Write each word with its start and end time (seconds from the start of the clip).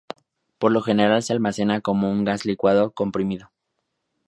Por 0.57 0.71
lo 0.71 0.81
general 0.81 1.21
se 1.21 1.31
almacena 1.31 1.79
como 1.81 2.09
un 2.09 2.23
gas 2.25 2.43
licuado 2.45 2.89
comprimido. 2.89 3.51